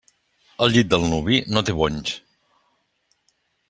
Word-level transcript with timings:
El 0.65 0.73
llit 0.77 0.89
del 0.93 1.05
nuvi 1.13 1.39
no 1.53 1.65
té 1.69 1.79
bonys. 1.83 2.19